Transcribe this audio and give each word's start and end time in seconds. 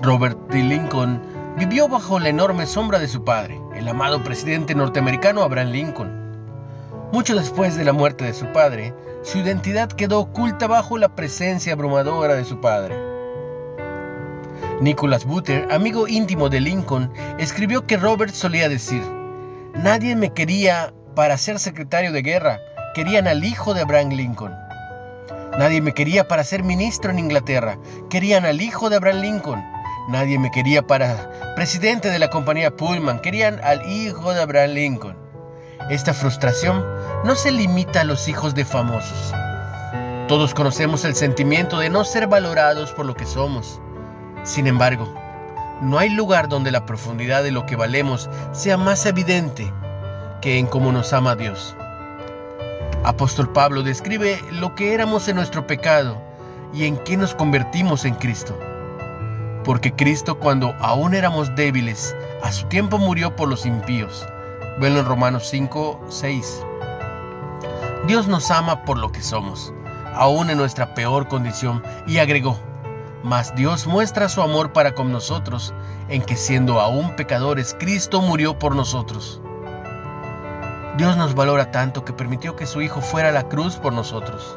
Robert 0.00 0.38
D. 0.48 0.62
Lincoln 0.62 1.20
vivió 1.58 1.88
bajo 1.88 2.20
la 2.20 2.28
enorme 2.28 2.66
sombra 2.66 3.00
de 3.00 3.08
su 3.08 3.24
padre, 3.24 3.60
el 3.74 3.88
amado 3.88 4.22
presidente 4.22 4.74
norteamericano 4.76 5.42
Abraham 5.42 5.70
Lincoln. 5.70 6.12
Mucho 7.12 7.34
después 7.34 7.74
de 7.76 7.84
la 7.84 7.92
muerte 7.92 8.24
de 8.24 8.32
su 8.32 8.46
padre, 8.52 8.94
su 9.22 9.38
identidad 9.38 9.88
quedó 9.88 10.20
oculta 10.20 10.68
bajo 10.68 10.98
la 10.98 11.08
presencia 11.16 11.72
abrumadora 11.72 12.34
de 12.34 12.44
su 12.44 12.60
padre. 12.60 12.94
Nicholas 14.80 15.24
Butter, 15.24 15.66
amigo 15.72 16.06
íntimo 16.06 16.48
de 16.48 16.60
Lincoln, 16.60 17.12
escribió 17.38 17.84
que 17.84 17.96
Robert 17.96 18.32
solía 18.32 18.68
decir, 18.68 19.02
Nadie 19.74 20.14
me 20.14 20.32
quería 20.32 20.94
para 21.16 21.36
ser 21.36 21.58
secretario 21.58 22.12
de 22.12 22.22
guerra, 22.22 22.60
querían 22.94 23.26
al 23.26 23.42
hijo 23.42 23.74
de 23.74 23.80
Abraham 23.80 24.10
Lincoln. 24.10 24.54
Nadie 25.58 25.80
me 25.80 25.92
quería 25.92 26.28
para 26.28 26.44
ser 26.44 26.62
ministro 26.62 27.10
en 27.10 27.18
Inglaterra, 27.18 27.78
querían 28.08 28.44
al 28.46 28.62
hijo 28.62 28.90
de 28.90 28.96
Abraham 28.96 29.22
Lincoln. 29.22 29.77
Nadie 30.08 30.38
me 30.38 30.50
quería 30.50 30.86
para 30.86 31.54
presidente 31.54 32.08
de 32.08 32.18
la 32.18 32.30
compañía 32.30 32.74
Pullman, 32.74 33.20
querían 33.20 33.60
al 33.62 33.84
hijo 33.92 34.32
de 34.32 34.40
Abraham 34.40 34.70
Lincoln. 34.70 35.18
Esta 35.90 36.14
frustración 36.14 36.82
no 37.24 37.34
se 37.34 37.50
limita 37.50 38.00
a 38.00 38.04
los 38.04 38.26
hijos 38.26 38.54
de 38.54 38.64
famosos. 38.64 39.34
Todos 40.26 40.54
conocemos 40.54 41.04
el 41.04 41.14
sentimiento 41.14 41.78
de 41.78 41.90
no 41.90 42.04
ser 42.04 42.26
valorados 42.26 42.90
por 42.92 43.04
lo 43.04 43.14
que 43.14 43.26
somos. 43.26 43.82
Sin 44.44 44.66
embargo, 44.66 45.12
no 45.82 45.98
hay 45.98 46.08
lugar 46.08 46.48
donde 46.48 46.70
la 46.70 46.86
profundidad 46.86 47.42
de 47.42 47.52
lo 47.52 47.66
que 47.66 47.76
valemos 47.76 48.30
sea 48.52 48.78
más 48.78 49.04
evidente 49.04 49.70
que 50.40 50.58
en 50.58 50.68
cómo 50.68 50.90
nos 50.90 51.12
ama 51.12 51.36
Dios. 51.36 51.76
Apóstol 53.04 53.52
Pablo 53.52 53.82
describe 53.82 54.42
lo 54.52 54.74
que 54.74 54.94
éramos 54.94 55.28
en 55.28 55.36
nuestro 55.36 55.66
pecado 55.66 56.16
y 56.72 56.86
en 56.86 56.96
qué 56.96 57.18
nos 57.18 57.34
convertimos 57.34 58.06
en 58.06 58.14
Cristo 58.14 58.58
porque 59.68 59.92
Cristo 59.92 60.38
cuando 60.38 60.74
aún 60.80 61.12
éramos 61.12 61.54
débiles, 61.54 62.16
a 62.42 62.52
su 62.52 62.64
tiempo 62.68 62.96
murió 62.96 63.36
por 63.36 63.50
los 63.50 63.66
impíos. 63.66 64.26
Venlo 64.80 65.00
en 65.00 65.04
Romanos 65.04 65.46
5, 65.50 66.06
6. 66.08 66.64
Dios 68.06 68.28
nos 68.28 68.50
ama 68.50 68.86
por 68.86 68.96
lo 68.96 69.12
que 69.12 69.20
somos, 69.20 69.74
aún 70.14 70.48
en 70.48 70.56
nuestra 70.56 70.94
peor 70.94 71.28
condición, 71.28 71.82
y 72.06 72.16
agregó, 72.16 72.58
mas 73.22 73.54
Dios 73.56 73.86
muestra 73.86 74.30
su 74.30 74.40
amor 74.40 74.72
para 74.72 74.94
con 74.94 75.12
nosotros, 75.12 75.74
en 76.08 76.22
que 76.22 76.36
siendo 76.36 76.80
aún 76.80 77.14
pecadores, 77.14 77.76
Cristo 77.78 78.22
murió 78.22 78.58
por 78.58 78.74
nosotros. 78.74 79.42
Dios 80.96 81.18
nos 81.18 81.34
valora 81.34 81.70
tanto 81.70 82.06
que 82.06 82.14
permitió 82.14 82.56
que 82.56 82.64
su 82.64 82.80
Hijo 82.80 83.02
fuera 83.02 83.28
a 83.28 83.32
la 83.32 83.50
cruz 83.50 83.76
por 83.76 83.92
nosotros. 83.92 84.56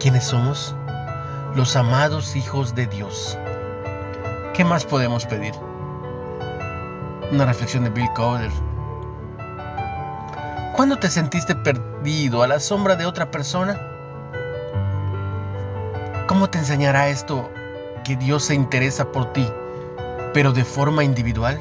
¿Quiénes 0.00 0.24
somos? 0.24 0.74
Los 1.54 1.76
amados 1.76 2.34
hijos 2.34 2.74
de 2.74 2.88
Dios. 2.88 3.38
¿Qué 4.58 4.64
más 4.64 4.84
podemos 4.84 5.24
pedir? 5.24 5.54
Una 7.30 7.46
reflexión 7.46 7.84
de 7.84 7.90
Bill 7.90 8.12
Coder. 8.12 8.50
¿Cuándo 10.74 10.96
te 10.96 11.08
sentiste 11.08 11.54
perdido 11.54 12.42
a 12.42 12.48
la 12.48 12.58
sombra 12.58 12.96
de 12.96 13.06
otra 13.06 13.30
persona? 13.30 13.80
¿Cómo 16.26 16.50
te 16.50 16.58
enseñará 16.58 17.08
esto 17.08 17.48
que 18.02 18.16
Dios 18.16 18.46
se 18.46 18.56
interesa 18.56 19.12
por 19.12 19.32
ti, 19.32 19.48
pero 20.34 20.50
de 20.50 20.64
forma 20.64 21.04
individual? 21.04 21.60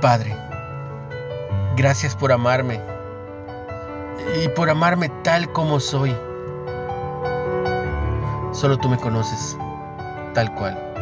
Padre, 0.00 0.34
gracias 1.76 2.16
por 2.16 2.32
amarme 2.32 2.80
y 4.42 4.48
por 4.48 4.70
amarme 4.70 5.10
tal 5.22 5.52
como 5.52 5.78
soy. 5.78 6.16
Solo 8.56 8.78
tú 8.78 8.88
me 8.88 8.96
conoces, 8.96 9.54
tal 10.32 10.50
cual. 10.54 10.95